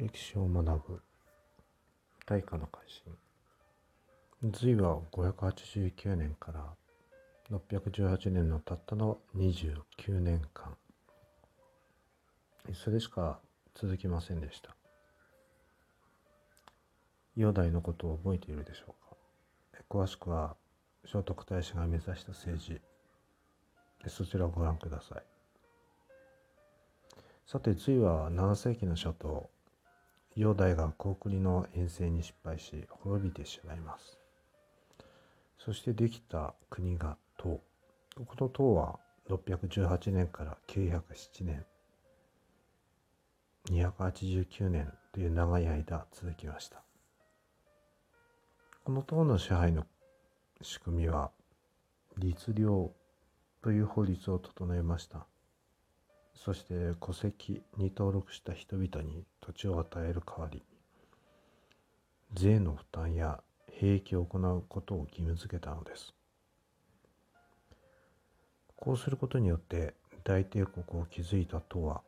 [0.00, 1.02] 歴史を学ぶ。
[2.24, 3.12] 大化の改新。
[4.50, 6.64] 隋は589年から
[7.50, 10.74] 618年のたったの29年間。
[12.72, 13.40] それしか
[13.74, 14.74] 続きませんでした。
[17.36, 19.16] 煬帝のことを覚えているでしょうか？
[19.90, 20.56] 詳しくは
[21.04, 22.80] 聖徳太子が目指した政治。
[24.06, 25.22] そちらをご覧ください。
[27.46, 29.50] さて隋は7世紀の初頭
[30.36, 34.18] 煬帝が高句麗の遠征に失敗し滅びてしまいます。
[35.58, 37.60] そしてできた国が唐。
[38.14, 38.98] この唐は
[39.28, 41.64] 618年から907年。
[43.70, 46.82] 289年という長い間続きました。
[48.84, 49.86] この唐の支配の
[50.62, 51.30] 仕組みは
[52.16, 52.64] 律令
[53.62, 55.26] という法律を整えました。
[56.34, 60.62] そして戸籍に登録した人々に土地を与える代わり
[62.32, 66.14] 税の負担や兵役を行うことを義務付けたのです。
[68.76, 72.02] こうすることによって大帝国を築いた唐は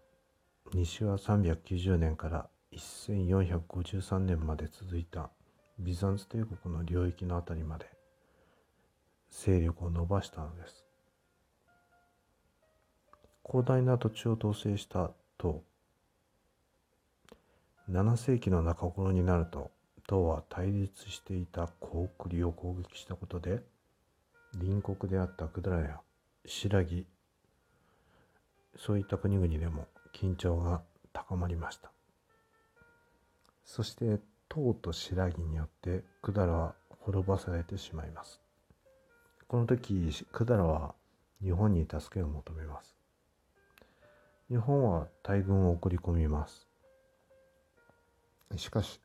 [0.72, 5.30] 西は390年から1453年まで続いた
[5.78, 7.86] ビザンツ帝国の領域のあたりまで
[9.30, 10.84] 勢力を伸ばしたのです。
[13.52, 15.62] 広大な土地を統制した唐
[17.90, 19.70] 7世紀の中頃になると
[20.06, 23.60] 唐は対立していた高句麗を攻撃したことで
[24.58, 26.00] 隣国であった百済や
[26.46, 26.82] 新羅
[28.78, 29.86] そういった国々でも
[30.18, 30.80] 緊張が
[31.12, 31.92] 高まりました。
[33.66, 38.40] そして唐と新羅によって百済は滅ぼされてしまいます。
[39.46, 40.94] この時百済は
[41.42, 43.01] 日本に助けを求めます。
[44.52, 46.68] 日本は大軍を送り込みます。
[48.58, 49.00] しかし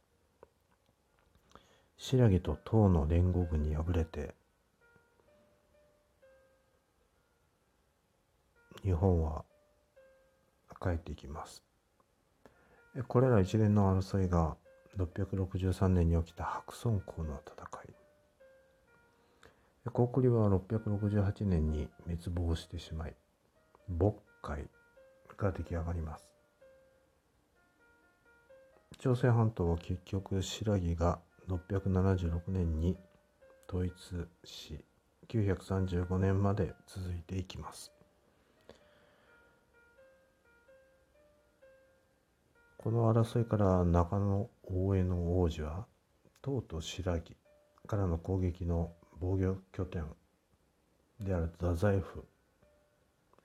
[1.96, 4.36] 新羅と唐の連合軍に敗れて
[8.84, 9.46] 日本は
[10.82, 11.64] 帰っていきます。
[13.08, 14.58] これら一連の争いが
[14.98, 17.94] 663年に起きた白村江の戦い。
[19.94, 23.16] 高句麗は668年に滅亡してしまい
[23.88, 24.68] 渤海
[25.38, 26.30] が出来上がります。
[28.98, 32.98] 朝鮮半島は結局新羅が676年に
[33.70, 33.94] 統一
[34.44, 34.84] し
[35.28, 37.92] 935年まで続いていきます。
[42.78, 45.86] この争いから中野大江の王子は
[46.42, 47.20] 唐と新羅
[47.88, 50.06] からの攻撃の防御拠点
[51.20, 52.26] である太宰府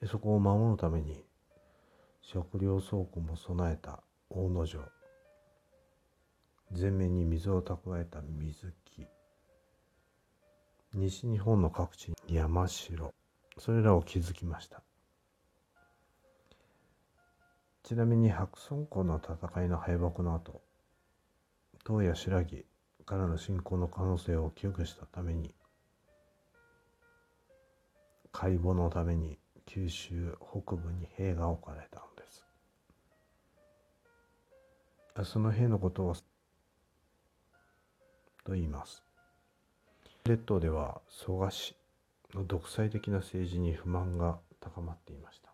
[0.07, 1.25] そこを守るために
[2.23, 4.81] 食料倉庫も備えた大野城。
[6.73, 9.07] 全面に水を蓄えた水木。
[10.95, 13.13] 西日本の各地に山城。
[13.59, 14.83] それらを築きました。
[17.83, 20.63] ちなみに白村江の戦いの敗北の後
[21.85, 22.45] 唐や新羅
[23.05, 25.53] からの侵攻の可能性を記憶したために
[28.31, 32.12] 解剖のために九州北部に兵が置かれた。
[35.25, 36.15] その兵のことを
[38.45, 39.03] と言います。
[40.25, 41.77] 列島では蘇我氏
[42.35, 45.53] の独裁的な政治に不満が高まっていました。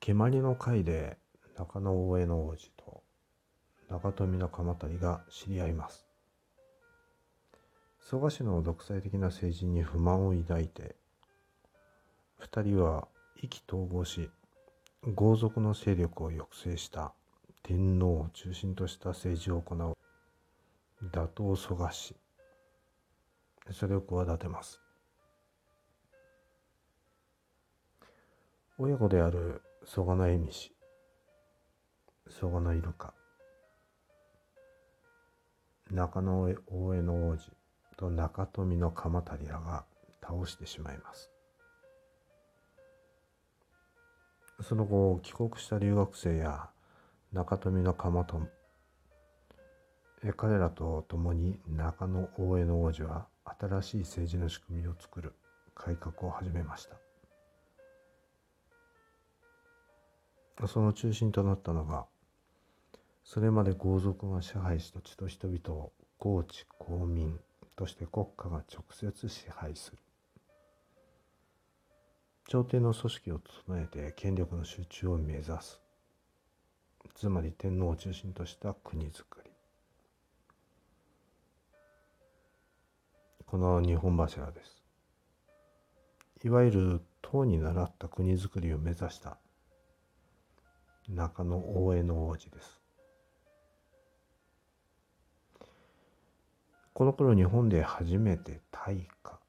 [0.00, 1.18] 蹴鞠の会で
[1.56, 3.02] 中野大江の王子と
[3.88, 6.06] 中富の鎌足が知り合います。
[8.00, 10.96] 蘇我氏の独裁的な政治に不満を抱いて
[12.38, 13.08] 二人は
[13.42, 14.30] 意気投合し
[15.14, 17.12] 豪族の勢力を抑制した
[17.62, 19.96] 天皇を中心とした政治を行う
[21.12, 22.16] 打倒蘇我氏。
[23.72, 24.80] それを企てます。
[28.78, 30.72] 親子である蘇我の恵美氏。
[32.28, 33.12] 蘇我のイルカ
[35.90, 37.50] 中野大江の王子
[37.96, 39.84] と中富の鎌足らが
[40.22, 41.33] 倒してしまいます。
[44.62, 46.70] その後帰国した留学生や
[47.32, 48.40] 中富の鎌と
[50.36, 53.26] 彼らと共に中野大江の王子は
[53.60, 55.34] 新しい政治の仕組みを作る
[55.74, 56.96] 改革を始めました。
[60.66, 62.06] その中心となったのが
[63.24, 67.38] それまで豪族が支配し土地と人々を豪地公民
[67.74, 69.98] として国家が直接支配する。
[72.46, 75.80] 朝廷の組織を整えて権力の集中を目指す。
[77.14, 79.50] つまり天皇を中心とした国づくり。
[83.46, 84.82] この日本柱です。
[86.44, 89.38] いわゆる唐に倣った国づくりを目指した。
[91.08, 92.80] 中野大江の王子です。
[96.92, 99.40] この頃日本で初めて大化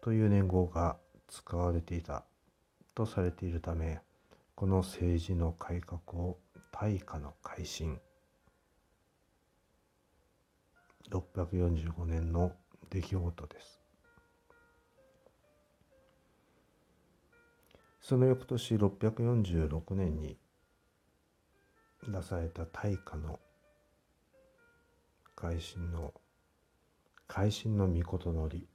[0.00, 0.96] という年号が
[1.28, 2.24] 使われていた
[2.94, 4.00] とされているため
[4.54, 6.38] この政治の改革を
[6.72, 7.98] 大化の改新
[11.10, 12.52] 645年の
[12.90, 13.80] 出来事です。
[18.00, 20.36] その翌年646年に
[22.06, 23.40] 出された大化の
[25.34, 26.14] 改新の
[27.26, 28.68] 改新の御事のり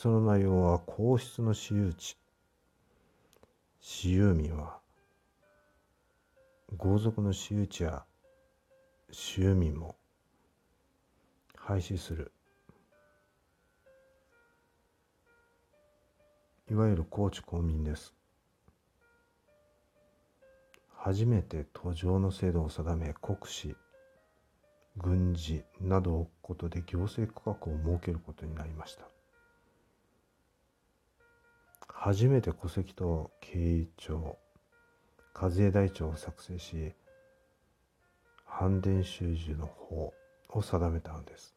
[0.00, 2.16] その内容は皇室の私有地。
[3.80, 4.78] 私有民は
[6.76, 8.04] 豪族の私有地や
[9.10, 9.96] 私有民も
[11.56, 12.30] 廃止する。
[16.70, 18.14] いわゆる高知公民です。
[20.94, 23.74] 初めて途上の制度を定め国司
[24.96, 29.17] 軍事などを置くことで行政区画を設けることになりました。
[32.00, 34.38] 初めて戸籍と経営帳
[35.34, 36.92] 課税台帳を作成し
[38.44, 40.14] 反伝収受の法
[40.50, 41.56] を定めたのです。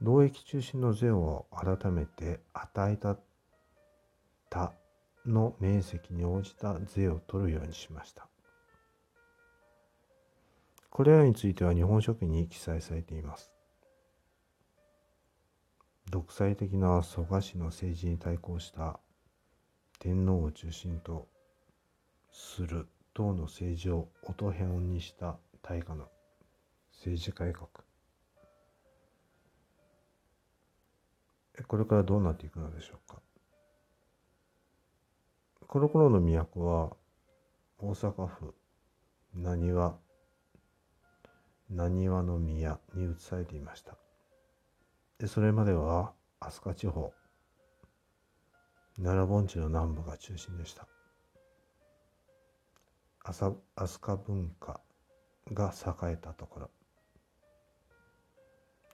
[0.00, 3.16] 貿易中心の税を改めて与えた
[4.48, 4.72] 他
[5.26, 8.28] の面積に応じた税を取るようにしました。
[10.90, 13.51] これらについては日本書紀に記載されています。
[16.10, 19.00] 独裁的な蘇我氏の政治に対抗した
[19.98, 21.28] 天皇を中心と
[22.30, 26.08] する党の政治を音変にした大化の
[26.92, 27.68] 政治改革。
[31.66, 33.20] これからどうなっていくのでしょうか？
[35.66, 36.96] この頃の都は
[37.78, 38.54] 大阪府
[39.34, 39.94] 浪速
[41.70, 43.96] 浪速の宮に移されていました。
[45.26, 47.12] それまでは飛鳥地方
[48.96, 50.86] 奈良盆地の南部が中心でした。
[53.24, 53.56] 飛
[54.00, 54.80] 鳥文化
[55.52, 56.70] が栄えたところ。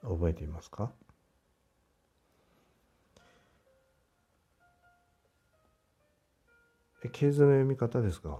[0.01, 0.91] 覚えていますか？
[7.11, 8.39] 経図の読み方ですが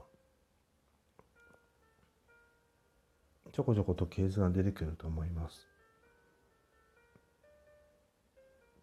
[3.52, 5.68] ちょこちょこと経図が出てくると思います。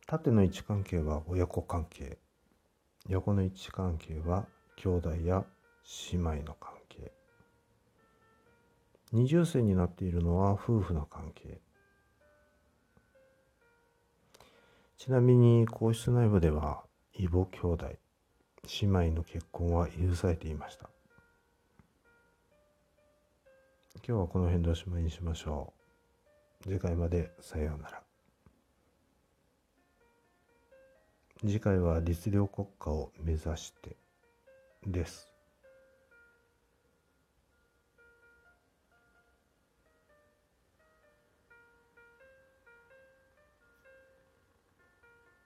[0.07, 2.19] 縦の位置関係は親子関係。
[3.09, 5.45] 横の位置関係は兄弟や
[6.13, 7.13] 姉妹の関係。
[9.13, 11.61] 二重線になっているのは夫婦の関係。
[14.97, 17.87] ちなみに皇室内部では異母兄弟
[18.81, 20.89] 姉妹の結婚は許されていました。
[24.07, 25.73] 今日はこの辺でおしまいにしましょ
[26.65, 26.69] う。
[26.69, 28.06] 次回までさようなら。
[31.47, 33.97] 次回は律令国家を目指して
[34.87, 35.36] です。